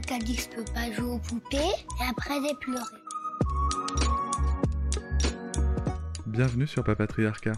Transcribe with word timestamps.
Que 0.00 0.14
je 0.26 0.48
peux 0.50 0.64
pas 0.72 0.92
jouer 0.92 1.10
aux 1.10 1.18
poupées 1.18 1.56
et 1.56 2.08
après 2.08 2.34
j'ai 2.40 2.54
pleuré. 2.54 2.84
Bienvenue 6.26 6.66
sur 6.68 6.84
Papatriarcat, 6.84 7.54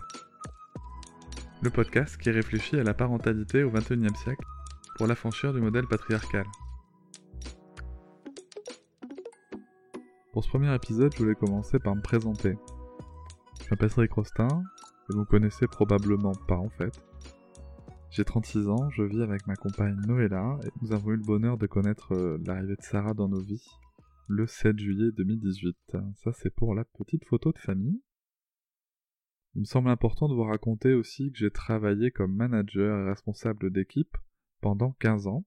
le 1.60 1.70
podcast 1.70 2.16
qui 2.16 2.30
réfléchit 2.30 2.79
à 2.79 2.82
la 2.82 2.95
parentalité 2.95 3.62
au 3.62 3.70
XXIe 3.70 4.16
siècle 4.24 4.45
pour 4.96 5.06
l'affranchir 5.06 5.52
du 5.52 5.60
modèle 5.60 5.87
patriarcal. 5.87 6.46
Pour 10.32 10.43
ce 10.43 10.48
premier 10.48 10.74
épisode, 10.74 11.12
je 11.12 11.18
voulais 11.18 11.34
commencer 11.34 11.79
par 11.79 11.95
me 11.95 12.01
présenter. 12.01 12.57
Je 13.62 13.70
m'appelle 13.70 13.91
Patrick 13.91 14.12
Rostin, 14.12 14.48
et 15.10 15.15
vous 15.15 15.27
connaissez 15.27 15.66
probablement 15.66 16.32
pas 16.48 16.57
en 16.57 16.70
fait. 16.70 17.02
J'ai 18.10 18.24
36 18.24 18.69
ans, 18.69 18.91
je 18.91 19.05
vis 19.05 19.23
avec 19.23 19.46
ma 19.46 19.55
compagne 19.55 19.95
Noëlla 20.05 20.59
et 20.64 20.70
nous 20.82 20.92
avons 20.92 21.12
eu 21.12 21.16
le 21.16 21.23
bonheur 21.23 21.56
de 21.59 21.68
connaître 21.68 22.12
euh, 22.12 22.38
l'arrivée 22.45 22.74
de 22.74 22.82
Sarah 22.82 23.14
dans 23.14 23.28
nos 23.28 23.41
vies 23.41 23.64
le 24.27 24.48
7 24.48 24.77
juillet 24.80 25.12
2018. 25.12 25.96
Ça 26.16 26.32
c'est 26.32 26.52
pour 26.52 26.74
la 26.74 26.84
petite 26.84 27.24
photo 27.24 27.52
de 27.52 27.59
famille. 27.59 28.02
Il 29.54 29.60
me 29.60 29.65
semble 29.65 29.90
important 29.90 30.29
de 30.29 30.35
vous 30.35 30.43
raconter 30.43 30.93
aussi 30.93 31.30
que 31.30 31.38
j'ai 31.38 31.52
travaillé 31.52 32.10
comme 32.10 32.35
manager 32.35 32.98
et 32.98 33.09
responsable 33.09 33.70
d'équipe 33.70 34.16
pendant 34.60 34.90
15 34.98 35.29
ans. 35.29 35.45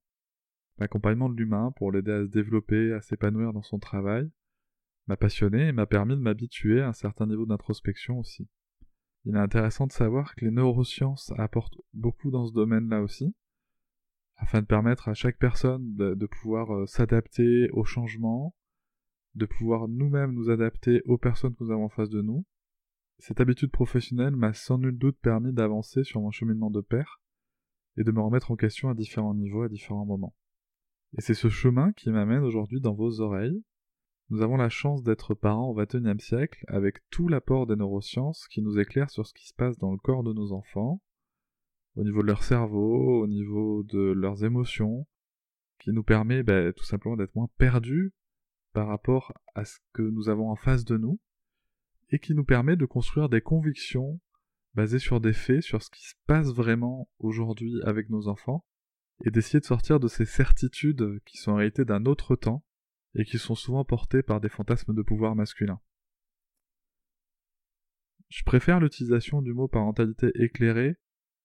L'accompagnement 0.78 1.28
de 1.28 1.36
l'humain 1.36 1.74
pour 1.76 1.92
l'aider 1.92 2.14
à 2.14 2.24
se 2.24 2.32
développer, 2.32 2.94
à 2.94 3.02
s'épanouir 3.02 3.52
dans 3.52 3.62
son 3.62 3.80
travail, 3.80 4.32
m'a 5.08 5.18
passionné 5.18 5.68
et 5.68 5.72
m'a 5.74 5.86
permis 5.86 6.16
de 6.16 6.22
m'habituer 6.22 6.82
à 6.82 6.88
un 6.88 6.94
certain 6.94 7.28
niveau 7.28 7.46
d'introspection 7.46 8.20
aussi. 8.20 8.48
Il 9.26 9.36
est 9.36 9.40
intéressant 9.40 9.88
de 9.88 9.92
savoir 9.92 10.36
que 10.36 10.46
les 10.46 10.52
neurosciences 10.52 11.32
apportent 11.38 11.80
beaucoup 11.94 12.30
dans 12.30 12.46
ce 12.46 12.54
domaine-là 12.54 13.02
aussi, 13.02 13.34
afin 14.36 14.62
de 14.62 14.66
permettre 14.66 15.08
à 15.08 15.14
chaque 15.14 15.38
personne 15.38 15.96
de, 15.96 16.26
pouvoir 16.26 16.76
euh, 16.76 16.86
s'adapter 16.86 17.70
aux 17.72 17.86
changements, 17.86 18.56
de 19.36 19.46
pouvoir 19.46 19.88
nous-mêmes 19.88 20.34
nous 20.34 20.50
adapter 20.50 21.02
aux 21.06 21.18
personnes 21.18 21.56
que 21.56 21.64
nous 21.64 21.72
avons 21.72 21.86
en 21.86 21.90
face 21.90 22.10
de 22.10 22.22
nous. 22.22 22.46
Cette 23.20 23.40
habitude 23.40 23.72
professionnelle 23.72 24.36
m'a 24.36 24.54
sans 24.54 24.78
nul 24.78 24.98
doute 24.98 25.18
permis 25.20 25.54
d'avancer 25.54 26.04
sur 26.04 26.20
mon 26.20 26.32
cheminement 26.32 26.72
de 26.72 26.82
père 26.82 27.22
et 27.96 28.04
de 28.04 28.12
me 28.12 28.22
remettre 28.22 28.52
en 28.52 28.56
question 28.56 28.90
à 28.90 28.94
différents 28.94 29.36
niveaux, 29.36 29.64
à 29.64 29.70
différents 29.70 30.06
moments. 30.06 30.36
Et 31.18 31.22
c'est 31.22 31.36
ce 31.36 31.48
chemin 31.48 31.94
qui 31.94 32.10
m'amène 32.10 32.44
aujourd'hui 32.44 32.82
dans 32.82 32.94
vos 32.94 33.22
oreilles, 33.22 33.64
nous 34.30 34.42
avons 34.42 34.58
la 34.58 34.70
chance 34.70 35.04
d'être 35.04 35.34
parents 35.34 35.70
au 35.70 35.76
XXIe 35.76 36.20
siècle 36.20 36.64
avec 36.68 37.08
tout 37.10 37.28
l'apport 37.28 37.68
des 37.68 37.76
neurosciences 37.76 38.48
qui 38.48 38.62
nous 38.62 38.80
éclaire 38.80 39.10
sur 39.10 39.28
ce 39.28 39.34
qui 39.34 39.48
se 39.48 39.54
passe 39.54 39.78
dans 39.78 39.92
le 39.92 39.98
corps 39.98 40.24
de 40.24 40.34
nos 40.34 40.54
enfants, 40.54 41.02
au 41.96 42.04
niveau 42.04 42.22
de 42.22 42.28
leur 42.28 42.44
cerveau, 42.44 43.22
au 43.22 43.28
niveau 43.28 43.84
de 43.84 44.00
leurs 44.00 44.44
émotions, 44.44 45.06
qui 45.80 45.92
nous 45.92 46.04
permet 46.04 46.44
bah, 46.44 46.72
tout 46.74 46.86
simplement 46.86 47.18
d'être 47.18 47.36
moins 47.36 47.50
perdus 47.58 48.14
par 48.72 48.88
rapport 48.88 49.34
à 49.54 49.66
ce 49.66 49.78
que 49.94 50.02
nous 50.02 50.30
avons 50.30 50.50
en 50.50 50.56
face 50.56 50.86
de 50.86 50.98
nous, 50.98 51.20
et 52.10 52.20
qui 52.20 52.34
nous 52.34 52.46
permet 52.46 52.76
de 52.76 52.86
construire 52.86 53.30
des 53.30 53.42
convictions 53.42 54.20
basées 54.74 55.00
sur 55.00 55.20
des 55.20 55.34
faits, 55.34 55.62
sur 55.62 55.84
ce 55.84 55.90
qui 55.90 56.08
se 56.08 56.16
passe 56.26 56.54
vraiment 56.54 57.10
aujourd'hui 57.20 57.74
avec 57.84 58.10
nos 58.10 58.28
enfants, 58.28 58.66
et 59.26 59.32
d'essayer 59.32 59.60
de 59.60 59.66
sortir 59.66 60.00
de 60.00 60.08
ces 60.08 60.26
certitudes 60.26 61.20
qui 61.26 61.38
sont 61.38 61.60
héritées 61.60 61.86
d'un 61.86 62.06
autre 62.06 62.36
temps, 62.36 62.64
et 63.16 63.26
qui 63.26 63.38
sont 63.38 63.56
souvent 63.56 63.86
portés 63.86 64.24
par 64.24 64.42
des 64.42 64.50
fantasmes 64.50 64.94
de 64.94 65.02
pouvoir 65.02 65.36
masculin. 65.36 65.80
Je 68.30 68.44
préfère 68.44 68.80
l'utilisation 68.80 69.42
du 69.42 69.54
mot 69.54 69.68
parentalité 69.68 70.32
éclairée, 70.36 70.96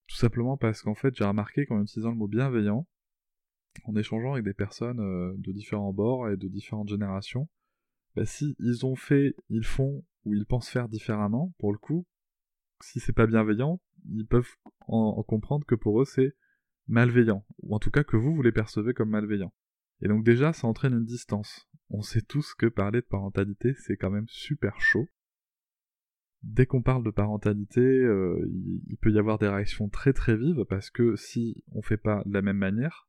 tout 0.07 0.17
simplement 0.17 0.57
parce 0.57 0.83
qu'en 0.83 0.95
fait 0.95 1.15
j'ai 1.15 1.25
remarqué 1.25 1.67
qu'en 1.67 1.83
utilisant 1.83 2.11
le 2.11 2.17
mot 2.17 2.29
bienveillant, 2.29 2.87
en 3.85 3.95
échangeant 3.95 4.33
avec 4.33 4.45
des 4.45 4.55
personnes 4.55 5.01
euh, 5.01 5.35
de 5.37 5.53
différents 5.53 5.93
bords 5.93 6.31
et 6.31 6.37
de 6.37 6.49
différentes 6.49 6.89
générations, 6.89 7.49
bah 8.17 8.25
si 8.25 8.57
ils 8.59 8.87
ont 8.87 8.97
fait, 8.97 9.35
ils 9.51 9.67
font 9.67 10.03
ou 10.25 10.35
ils 10.35 10.47
pensent 10.47 10.71
faire 10.71 10.89
différemment, 10.89 11.55
pour 11.59 11.73
le 11.73 11.79
coup, 11.79 12.07
si 12.81 13.01
c'est 13.01 13.13
pas 13.13 13.27
bienveillant, 13.27 13.81
ils 14.11 14.27
peuvent 14.27 14.49
en 14.87 15.23
comprendre 15.23 15.67
que 15.67 15.75
pour 15.75 16.01
eux 16.01 16.07
c'est 16.07 16.35
malveillant, 16.87 17.45
ou 17.63 17.75
en 17.75 17.79
tout 17.79 17.91
cas 17.91 18.05
que 18.05 18.17
vous 18.17 18.35
vous 18.35 18.43
les 18.43 18.53
percevez 18.53 18.95
comme 18.95 19.11
malveillants. 19.11 19.53
Et 20.01 20.09
donc 20.09 20.25
déjà, 20.25 20.53
ça 20.53 20.67
entraîne 20.67 20.95
une 20.95 21.05
distance. 21.05 21.69
On 21.91 22.03
sait 22.03 22.23
tous 22.23 22.55
que 22.55 22.67
parler 22.67 23.01
de 23.01 23.07
parentalité, 23.07 23.75
c'est 23.75 23.97
quand 23.97 24.11
même 24.11 24.29
super 24.29 24.81
chaud. 24.81 25.09
Dès 26.43 26.67
qu'on 26.67 26.83
parle 26.83 27.03
de 27.03 27.11
parentalité, 27.11 27.81
euh, 27.81 28.49
il, 28.87 28.97
peut 28.99 29.11
y 29.11 29.19
avoir 29.19 29.39
des 29.39 29.49
réactions 29.49 29.89
très 29.89 30.13
très 30.13 30.37
vives 30.37 30.65
parce 30.69 30.91
que 30.91 31.17
si 31.17 31.65
on 31.73 31.83
fait 31.83 31.97
pas 31.97 32.23
de 32.27 32.33
la 32.33 32.43
même 32.43 32.59
manière, 32.59 33.09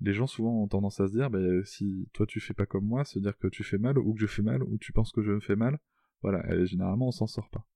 les 0.00 0.14
gens 0.14 0.26
souvent 0.26 0.62
ont 0.62 0.68
tendance 0.68 0.98
à 1.00 1.08
se 1.08 1.12
dire, 1.12 1.28
bah, 1.28 1.40
si 1.64 2.08
toi 2.14 2.26
tu 2.26 2.40
fais 2.40 2.54
pas 2.54 2.64
comme 2.64 2.86
moi, 2.86 3.04
se 3.04 3.18
dire 3.18 3.36
que 3.36 3.48
tu 3.48 3.64
fais 3.64 3.78
mal 3.78 3.98
ou 3.98 4.14
que 4.14 4.20
je 4.20 4.26
fais 4.26 4.42
mal 4.42 4.62
ou 4.62 4.78
tu 4.78 4.92
penses 4.92 5.12
que 5.12 5.22
je 5.22 5.32
me 5.32 5.40
fais 5.40 5.56
mal, 5.56 5.78
voilà, 6.22 6.42
et 6.54 6.64
généralement 6.66 7.08
on 7.08 7.12
s'en 7.12 7.26
sort 7.26 7.50
pas. 7.50 7.66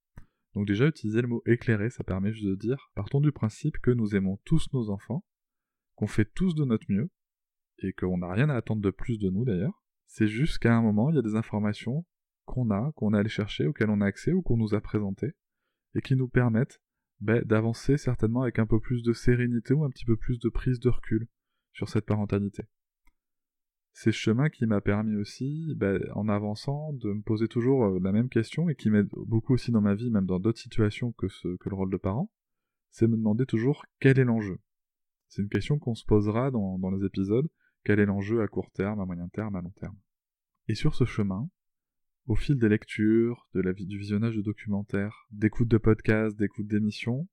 Donc 0.55 0.67
déjà 0.67 0.87
utiliser 0.87 1.21
le 1.21 1.29
mot 1.29 1.43
éclairé, 1.47 1.91
ça 1.91 2.03
permet 2.03 2.33
juste 2.33 2.47
de 2.47 2.55
dire, 2.55 2.91
partons 2.95 3.21
du 3.21 3.31
principe 3.31 3.79
que 3.79 3.91
nous 3.91 4.17
aimons 4.17 4.39
tous 4.45 4.73
nos 4.73 4.89
enfants, 4.89 5.25
qu'on 5.97 6.07
fait 6.07 6.25
tous 6.25 6.55
de 6.55 6.65
notre 6.65 6.87
mieux, 6.89 7.11
et 7.79 7.93
qu'on 7.93 8.19
n'a 8.19 8.33
rien 8.33 8.49
à 8.51 8.57
attendre 8.57 8.83
de 8.83 8.91
plus 8.91 9.19
de 9.19 9.31
nous 9.31 9.45
d'ailleurs. 9.45 9.83
C'est 10.07 10.29
juste 10.29 10.59
qu'à 10.59 10.75
un 10.75 10.83
moment, 10.83 11.11
il 11.11 11.17
y 11.17 11.19
a 11.19 11.23
des 11.23 11.37
informations 11.37 12.05
qu'on 12.45 12.71
a, 12.71 12.93
qu'on 12.97 13.15
est 13.15 13.19
allé 13.19 13.29
chercher, 13.29 13.67
auxquelles 13.67 13.91
on 13.91 14.01
a 14.01 14.07
accès 14.07 14.33
ou 14.33 14.43
qu'on 14.43 14.57
nous 14.57 14.75
a 14.75 14.81
présentées, 14.81 15.35
et 15.95 16.01
qui 16.01 16.17
nous 16.17 16.29
permettent 16.29 16.81
ben, 17.21 17.43
d'avancer 17.45 17.97
certainement 17.97 18.43
avec 18.43 18.59
un 18.59 18.67
peu 18.67 18.81
plus 18.81 19.03
de 19.03 19.13
sérénité 19.13 19.75
ou 19.75 19.85
un 19.85 19.91
petit 19.91 20.05
peu 20.05 20.17
plus 20.17 20.39
de 20.39 20.49
prise 20.49 20.81
de 20.81 20.89
recul 20.89 21.29
sur 21.73 21.89
cette 21.89 22.07
parentalité. 22.07 22.65
C'est 23.93 24.13
ce 24.13 24.19
chemin 24.19 24.49
qui 24.49 24.67
m'a 24.67 24.81
permis 24.81 25.17
aussi, 25.17 25.75
ben, 25.77 26.01
en 26.15 26.29
avançant, 26.29 26.93
de 26.93 27.13
me 27.13 27.23
poser 27.23 27.49
toujours 27.49 27.85
euh, 27.85 27.99
la 28.01 28.13
même 28.13 28.29
question 28.29 28.69
et 28.69 28.77
qui 28.77 28.91
m'aide 28.91 29.09
beaucoup 29.27 29.55
aussi 29.55 29.73
dans 29.73 29.81
ma 29.81 29.95
vie, 29.95 30.11
même 30.11 30.27
dans 30.27 30.39
d'autres 30.39 30.61
situations 30.61 31.13
que, 31.13 31.29
ce, 31.29 31.57
que 31.57 31.69
le 31.69 31.75
rôle 31.75 31.91
de 31.91 31.97
parent, 31.97 32.31
c'est 32.91 33.09
me 33.09 33.17
demander 33.17 33.45
toujours 33.45 33.85
quel 33.99 34.19
est 34.19 34.25
l'enjeu. 34.25 34.61
C'est 35.27 35.43
une 35.43 35.49
question 35.49 35.79
qu'on 35.79 35.97
se 35.97 36.05
posera 36.05 36.51
dans, 36.51 36.79
dans 36.79 36.91
les 36.91 37.05
épisodes, 37.05 37.49
quel 37.89 38.01
est 38.01 38.05
l'enjeu 38.05 38.43
à 38.43 38.49
court 38.49 38.71
terme, 38.71 39.01
à 39.01 39.07
moyen 39.07 39.29
terme, 39.29 39.57
à 39.57 39.63
long 39.63 39.71
terme 39.71 39.97
Et 40.67 40.75
sur 40.75 40.95
ce 40.95 41.07
chemin, 41.07 41.49
au 42.27 42.35
fil 42.35 42.59
des 42.59 42.69
lectures, 42.69 43.49
du 43.55 43.97
visionnage 43.97 44.37
de 44.37 44.43
documentaires, 44.43 45.27
d'écoute 45.31 45.69
de 45.69 45.79
podcasts, 45.79 46.37
d'écoute 46.37 46.67
d'émissions, 46.67 47.27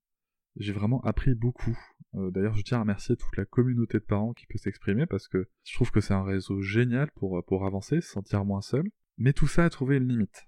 j'ai 0.56 0.72
vraiment 0.72 1.02
appris 1.02 1.34
beaucoup. 1.34 1.78
Euh, 2.14 2.30
d'ailleurs, 2.30 2.54
je 2.54 2.62
tiens 2.62 2.78
à 2.78 2.80
remercier 2.80 3.16
toute 3.18 3.36
la 3.36 3.44
communauté 3.44 3.98
de 3.98 4.04
parents 4.04 4.32
qui 4.32 4.46
peut 4.46 4.56
s'exprimer 4.56 5.04
parce 5.04 5.28
que 5.28 5.46
je 5.64 5.74
trouve 5.74 5.90
que 5.90 6.00
c'est 6.00 6.14
un 6.14 6.24
réseau 6.24 6.62
génial 6.62 7.10
pour, 7.16 7.44
pour 7.44 7.66
avancer, 7.66 8.00
se 8.00 8.08
sentir 8.08 8.46
moins 8.46 8.62
seul. 8.62 8.90
Mais 9.18 9.34
tout 9.34 9.48
ça 9.48 9.66
a 9.66 9.68
trouvé 9.68 9.98
une 9.98 10.08
limite. 10.08 10.46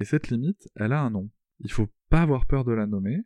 Et 0.00 0.04
cette 0.04 0.28
limite, 0.28 0.68
elle 0.74 0.92
a 0.92 1.00
un 1.00 1.10
nom. 1.10 1.30
Il 1.60 1.70
faut 1.70 1.88
pas 2.08 2.22
avoir 2.22 2.46
peur 2.46 2.64
de 2.64 2.72
la 2.72 2.88
nommer. 2.88 3.20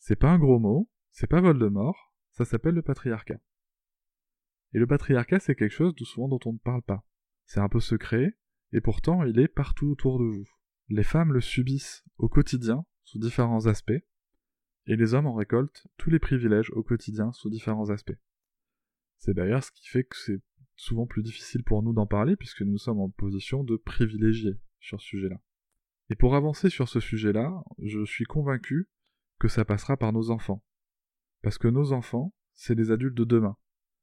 C'est 0.00 0.16
pas 0.16 0.32
un 0.32 0.40
gros 0.40 0.58
mot, 0.58 0.88
c'est 1.12 1.28
pas 1.28 1.40
Voldemort, 1.40 2.12
ça 2.32 2.44
s'appelle 2.44 2.74
le 2.74 2.82
patriarcat. 2.82 3.38
Et 4.72 4.78
le 4.78 4.86
patriarcat, 4.86 5.40
c'est 5.40 5.54
quelque 5.54 5.72
chose 5.72 5.94
souvent 6.04 6.28
dont 6.28 6.40
on 6.44 6.52
ne 6.52 6.58
parle 6.58 6.82
pas. 6.82 7.04
C'est 7.46 7.60
un 7.60 7.68
peu 7.68 7.80
secret, 7.80 8.36
et 8.72 8.80
pourtant 8.80 9.24
il 9.24 9.38
est 9.40 9.48
partout 9.48 9.88
autour 9.88 10.18
de 10.18 10.24
vous. 10.24 10.48
Les 10.88 11.02
femmes 11.02 11.32
le 11.32 11.40
subissent 11.40 12.04
au 12.18 12.28
quotidien, 12.28 12.84
sous 13.04 13.18
différents 13.18 13.66
aspects, 13.66 14.02
et 14.86 14.96
les 14.96 15.14
hommes 15.14 15.26
en 15.26 15.34
récoltent 15.34 15.86
tous 15.96 16.10
les 16.10 16.18
privilèges 16.18 16.70
au 16.70 16.82
quotidien 16.82 17.32
sous 17.32 17.50
différents 17.50 17.90
aspects. 17.90 18.18
C'est 19.18 19.34
d'ailleurs 19.34 19.64
ce 19.64 19.72
qui 19.72 19.88
fait 19.88 20.04
que 20.04 20.16
c'est 20.16 20.40
souvent 20.76 21.06
plus 21.06 21.22
difficile 21.22 21.62
pour 21.64 21.82
nous 21.82 21.92
d'en 21.92 22.06
parler, 22.06 22.36
puisque 22.36 22.62
nous 22.62 22.78
sommes 22.78 23.00
en 23.00 23.10
position 23.10 23.64
de 23.64 23.76
privilégier 23.76 24.58
sur 24.78 25.00
ce 25.00 25.06
sujet-là. 25.06 25.40
Et 26.08 26.14
pour 26.14 26.34
avancer 26.34 26.70
sur 26.70 26.88
ce 26.88 27.00
sujet-là, 27.00 27.62
je 27.78 28.04
suis 28.04 28.24
convaincu 28.24 28.88
que 29.38 29.48
ça 29.48 29.64
passera 29.64 29.96
par 29.96 30.12
nos 30.12 30.30
enfants. 30.30 30.64
Parce 31.42 31.58
que 31.58 31.68
nos 31.68 31.92
enfants, 31.92 32.34
c'est 32.54 32.74
les 32.74 32.90
adultes 32.90 33.16
de 33.16 33.24
demain 33.24 33.56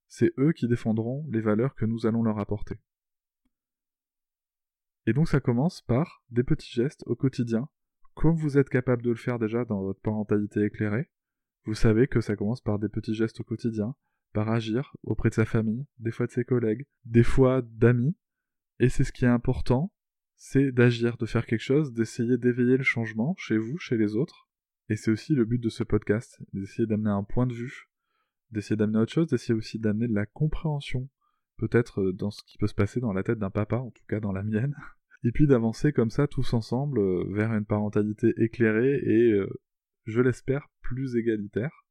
c'est 0.08 0.34
eux 0.38 0.54
qui 0.54 0.68
défendront 0.68 1.26
les 1.30 1.42
valeurs 1.42 1.76
que 1.76 1.86
nous 1.86 2.06
allons 2.06 2.24
leur 2.24 2.40
apporter. 2.40 2.80
Et 5.06 5.14
donc 5.14 5.30
ça 5.30 5.40
commence 5.40 5.82
par 5.82 6.24
des 6.30 6.44
petits 6.44 6.72
gestes 6.72 7.04
au 7.06 7.16
quotidien, 7.16 7.70
comme 8.14 8.36
vous 8.36 8.58
êtes 8.58 8.70
capable 8.70 9.04
de 9.04 9.12
le 9.12 9.16
faire 9.16 9.40
déjà 9.40 9.64
dans 9.64 9.82
votre 9.82 10.02
parentalité 10.02 10.64
éclairée. 10.64 11.10
Vous 11.66 11.76
savez 11.76 12.08
que 12.08 12.22
ça 12.22 12.36
commence 12.36 12.62
par 12.62 12.80
des 12.80 12.90
petits 12.90 13.16
gestes 13.16 13.40
au 13.40 13.44
quotidien, 13.44 13.96
par 14.34 14.50
agir 14.50 14.96
auprès 15.04 15.30
de 15.30 15.36
sa 15.36 15.46
famille, 15.46 15.86
des 16.00 16.12
fois 16.12 16.28
de 16.28 16.32
ses 16.32 16.46
collègues, 16.46 16.86
des 17.06 17.24
fois 17.24 17.62
d'amis, 17.62 18.16
Et 18.80 18.90
c'est 18.90 19.04
ce 19.04 19.12
qui 19.12 19.26
est 19.26 19.30
important, 19.30 19.92
c'est 20.36 20.72
d'agir, 20.72 21.18
de 21.18 21.26
faire 21.26 21.46
quelque 21.46 21.62
chose, 21.62 21.94
d'essayer 21.94 22.38
d'éveiller 22.38 22.78
le 22.78 22.84
changement 22.84 23.34
chez 23.38 23.58
vous, 23.58 23.78
chez 23.80 23.98
les 23.98 24.16
autres. 24.16 24.48
Et 24.90 24.96
c'est 24.96 25.10
aussi 25.10 25.34
le 25.34 25.46
but 25.46 25.60
de 25.60 25.70
ce 25.70 25.84
podcast, 25.84 26.40
d'essayer 26.54 26.86
d'amener 26.86 27.10
un 27.10 27.24
point 27.24 27.48
de 27.48 27.54
vue, 27.54 27.90
d'essayer 28.52 28.76
d'amener 28.76 29.00
autre 29.00 29.12
chose, 29.12 29.28
d'essayer 29.28 29.54
aussi 29.54 29.80
d'amener 29.80 30.08
de 30.08 30.14
la 30.14 30.26
compréhension, 30.26 31.10
peut-être 31.58 32.02
euh, 32.02 32.14
dans 32.14 32.32
ce 32.32 32.44
qui 32.44 32.58
peut 32.58 32.68
se 32.68 32.74
passer 32.74 33.00
dans 33.00 33.14
la 33.14 33.24
tête 33.24 33.40
d'un 33.40 33.50
papa, 33.50 33.78
en 33.78 33.92
tout 33.92 34.04
cas 34.08 34.20
dans 34.20 34.32
la 34.32 34.44
mienne, 34.44 34.76
et 35.24 35.32
puis 35.32 35.48
d'avancer 35.48 35.92
comme 35.92 36.10
ça 36.10 36.28
tous 36.28 36.54
ensemble 36.54 37.00
euh, 37.00 37.26
vers 37.30 37.54
une 37.54 37.66
parentalité 37.66 38.34
éclairée 38.38 39.02
et, 39.04 39.32
euh, 39.32 39.50
je 40.06 40.22
l'espère, 40.22 40.70
plus 40.82 41.16
égalitaire. 41.16 41.86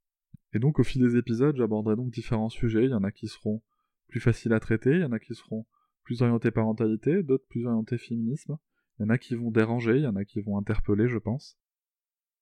Et 0.52 0.58
donc 0.58 0.78
au 0.78 0.84
fil 0.84 1.02
des 1.02 1.16
épisodes, 1.16 1.56
j'aborderai 1.56 1.96
donc 1.96 2.10
différents 2.10 2.48
sujets, 2.48 2.84
il 2.84 2.90
y 2.90 2.94
en 2.94 3.04
a 3.04 3.12
qui 3.12 3.28
seront 3.28 3.62
plus 4.08 4.20
faciles 4.20 4.52
à 4.52 4.60
traiter, 4.60 4.92
il 4.92 5.00
y 5.00 5.04
en 5.04 5.12
a 5.12 5.18
qui 5.18 5.34
seront 5.34 5.66
plus 6.04 6.22
orientés 6.22 6.50
parentalité, 6.50 7.22
d'autres 7.22 7.46
plus 7.48 7.66
orientés 7.66 7.98
féminisme, 7.98 8.56
il 8.98 9.02
y 9.02 9.04
en 9.04 9.10
a 9.10 9.18
qui 9.18 9.34
vont 9.34 9.50
déranger, 9.50 9.96
il 9.96 10.02
y 10.02 10.06
en 10.06 10.16
a 10.16 10.24
qui 10.24 10.40
vont 10.40 10.56
interpeller, 10.56 11.08
je 11.08 11.18
pense. 11.18 11.58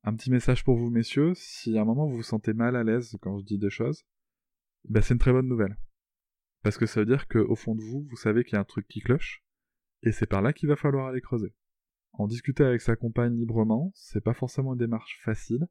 Un 0.07 0.15
petit 0.15 0.31
message 0.31 0.65
pour 0.65 0.77
vous, 0.77 0.91
messieurs, 0.91 1.33
si 1.35 1.79
à 1.79 1.81
un 1.81 1.87
moment 1.87 2.07
vous 2.07 2.17
vous 2.17 2.23
sentez 2.23 2.53
mal 2.53 2.77
à 2.77 2.85
l'aise 2.85 3.17
quand 3.23 3.39
je 3.39 3.45
dis 3.45 3.57
des 3.57 3.71
choses, 3.71 4.05
bah 4.87 5.01
c'est 5.01 5.15
une 5.15 5.19
très 5.19 5.33
bonne 5.33 5.49
nouvelle. 5.49 5.79
Parce 6.63 6.77
que 6.77 6.85
ça 6.85 7.01
veut 7.01 7.07
dire 7.07 7.27
qu'au 7.27 7.57
fond 7.57 7.75
de 7.75 7.81
vous, 7.81 8.03
vous 8.11 8.17
savez 8.17 8.45
qu'il 8.45 8.53
y 8.53 8.57
a 8.57 8.61
un 8.61 8.65
truc 8.65 8.87
qui 8.87 9.01
cloche, 9.01 9.43
et 10.03 10.13
c'est 10.13 10.27
par 10.27 10.43
là 10.43 10.53
qu'il 10.53 10.69
va 10.69 10.77
falloir 10.77 11.07
aller 11.07 11.23
creuser. 11.23 11.55
En 12.13 12.27
discuter 12.27 12.65
avec 12.65 12.83
sa 12.83 12.97
compagne 12.97 13.35
librement, 13.35 13.93
c'est 13.95 14.23
pas 14.23 14.35
forcément 14.35 14.75
une 14.75 14.79
démarche 14.79 15.23
facile, 15.25 15.67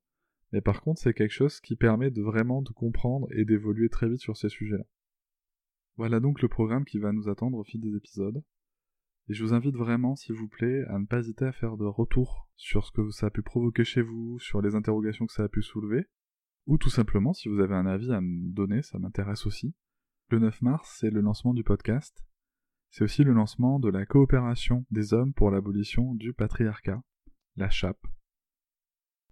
mais 0.52 0.62
par 0.62 0.82
contre 0.82 1.00
c'est 1.00 1.14
quelque 1.14 1.30
chose 1.30 1.62
qui 1.62 1.76
permet 1.76 2.10
de 2.10 2.24
vraiment 2.24 2.64
de 2.64 2.72
comprendre 2.72 3.28
et 3.34 3.46
d'évoluer 3.46 3.90
très 3.90 4.10
vite 4.10 4.22
sur 4.22 4.36
ces 4.36 4.50
sujets-là. 4.50 4.86
Voilà 5.96 6.20
donc 6.20 6.42
le 6.42 6.48
programme 6.48 6.86
qui 6.86 6.98
va 6.98 7.12
nous 7.12 7.30
attendre 7.30 7.60
au 7.60 7.64
fil 7.64 7.82
des 7.82 7.96
épisodes. 7.96 8.44
Et 9.30 9.34
je 9.34 9.44
vous 9.44 9.54
invite 9.54 9.76
vraiment, 9.76 10.16
s'il 10.16 10.36
vous 10.36 10.50
plaît, 10.50 10.84
à 10.90 11.00
ne 11.00 11.06
pas 11.06 11.20
hésiter 11.20 11.46
à 11.46 11.54
faire 11.54 11.78
de 11.78 11.86
retours 11.86 12.50
sur 12.56 12.86
ce 12.86 12.92
que 12.92 13.10
ça 13.12 13.28
a 13.28 13.30
pu 13.30 13.42
provoquer 13.42 13.86
chez 13.86 14.02
vous, 14.02 14.38
sur 14.40 14.62
les 14.62 14.76
interrogations 14.76 15.26
que 15.26 15.34
ça 15.34 15.44
a 15.44 15.50
pu 15.50 15.62
soulever, 15.62 16.08
ou 16.66 16.78
tout 16.78 16.90
simplement, 16.90 17.34
si 17.34 17.50
vous 17.50 17.60
avez 17.60 17.76
un 17.76 17.86
avis 17.86 18.12
à 18.12 18.22
me 18.22 18.54
donner, 18.54 18.82
ça 18.82 19.00
m'intéresse 19.00 19.46
aussi. 19.46 19.76
Le 20.30 20.40
9 20.40 20.62
mars, 20.62 20.98
c'est 21.00 21.10
le 21.10 21.22
lancement 21.22 21.54
du 21.54 21.64
podcast. 21.64 22.26
C'est 22.90 23.04
aussi 23.04 23.24
le 23.24 23.34
lancement 23.34 23.80
de 23.80 23.90
la 23.90 24.06
coopération 24.06 24.86
des 24.92 25.14
hommes 25.14 25.34
pour 25.34 25.52
l'abolition 25.52 26.16
du 26.16 26.34
patriarcat, 26.34 27.02
la 27.56 27.70
CHAP. 27.70 27.98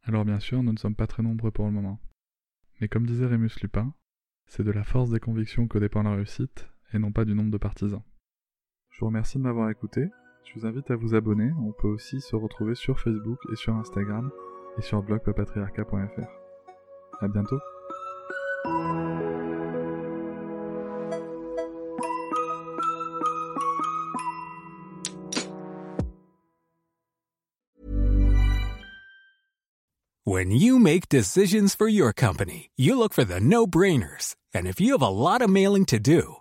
Alors 0.03 0.25
bien 0.25 0.39
sûr, 0.39 0.63
nous 0.63 0.73
ne 0.73 0.77
sommes 0.77 0.95
pas 0.95 1.07
très 1.07 1.23
nombreux 1.23 1.51
pour 1.51 1.65
le 1.65 1.71
moment. 1.71 2.01
Mais 2.79 2.87
comme 2.87 3.05
disait 3.05 3.27
Rémus 3.27 3.51
Lupin, 3.61 3.93
c'est 4.47 4.63
de 4.63 4.71
la 4.71 4.83
force 4.83 5.11
des 5.11 5.19
convictions 5.19 5.67
que 5.67 5.77
dépend 5.77 6.03
la 6.03 6.15
réussite, 6.15 6.69
et 6.91 6.99
non 6.99 7.11
pas 7.11 7.23
du 7.23 7.35
nombre 7.35 7.51
de 7.51 7.57
partisans. 7.57 8.03
Je 9.01 9.03
vous 9.03 9.09
remercie 9.09 9.39
de 9.39 9.43
m'avoir 9.43 9.71
écouté, 9.71 10.11
je 10.43 10.59
vous 10.59 10.67
invite 10.67 10.91
à 10.91 10.95
vous 10.95 11.15
abonner, 11.15 11.49
on 11.59 11.71
peut 11.71 11.87
aussi 11.87 12.21
se 12.21 12.35
retrouver 12.35 12.75
sur 12.75 12.99
Facebook 12.99 13.39
et 13.51 13.55
sur 13.55 13.73
Instagram, 13.73 14.29
et 14.77 14.83
sur 14.83 15.01
blogpapatriarca.fr. 15.01 16.29
À 17.19 17.27
bientôt 17.27 17.57
When 30.25 30.51
you 30.51 30.77
make 30.77 31.09
decisions 31.09 31.73
for 31.75 31.89
your 31.89 32.13
company, 32.13 32.69
you 32.77 32.95
look 32.95 33.13
for 33.13 33.25
the 33.25 33.39
no-brainers. 33.41 34.35
And 34.53 34.67
if 34.67 34.79
you 34.79 34.91
have 34.91 35.01
a 35.01 35.09
lot 35.09 35.41
of 35.41 35.49
mailing 35.49 35.85
to 35.87 35.97
do, 35.97 36.40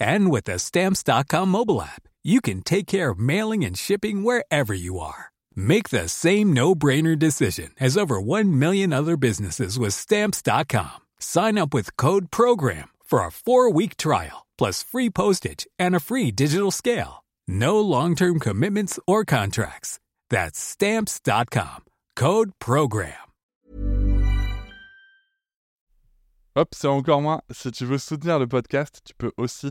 And 0.00 0.30
with 0.30 0.44
the 0.44 0.58
stamps.com 0.58 1.50
mobile 1.50 1.80
app, 1.80 2.02
you 2.24 2.40
can 2.40 2.62
take 2.62 2.88
care 2.88 3.10
of 3.10 3.20
mailing 3.20 3.64
and 3.64 3.78
shipping 3.78 4.24
wherever 4.24 4.74
you 4.74 4.98
are. 4.98 5.30
Make 5.54 5.90
the 5.90 6.08
same 6.08 6.52
no-brainer 6.52 7.16
decision 7.16 7.70
as 7.78 7.96
over 7.96 8.20
1 8.20 8.58
million 8.58 8.92
other 8.92 9.16
businesses 9.16 9.78
with 9.78 9.94
stamps.com. 9.94 11.06
Sign 11.20 11.56
up 11.58 11.72
with 11.72 11.96
code 11.96 12.30
program 12.32 12.90
for 13.04 13.20
a 13.20 13.28
4-week 13.30 13.96
trial 13.96 14.46
plus 14.58 14.82
free 14.82 15.08
postage 15.10 15.66
and 15.78 15.94
a 15.94 16.00
free 16.00 16.30
digital 16.30 16.70
scale. 16.70 17.24
No 17.48 17.80
long-term 17.80 18.40
commitments 18.40 18.98
or 19.06 19.24
contracts. 19.24 19.98
That's 20.28 20.58
stamps.com. 20.58 21.84
Code 22.16 22.52
Program. 22.58 23.14
Hop, 26.56 26.74
c'est 26.74 26.88
encore 26.88 27.22
moins. 27.22 27.40
Si 27.52 27.70
tu 27.70 27.86
veux 27.86 27.98
soutenir 27.98 28.38
le 28.38 28.46
podcast, 28.46 29.00
tu 29.04 29.14
peux 29.14 29.32
aussi 29.36 29.70